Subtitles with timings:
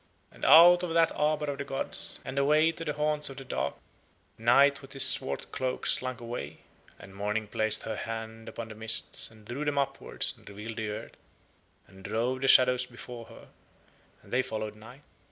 [0.31, 3.45] And out of that arbour of the gods, and away to the haunts of the
[3.45, 3.75] dark,
[4.35, 6.61] Night with his swart cloak slunk away;
[6.97, 10.89] and Morning placed her hand upon the mists and drew them upward and revealed the
[10.89, 11.17] earth,
[11.85, 13.49] and drove the shadows before her,
[14.23, 15.03] and they followed Night.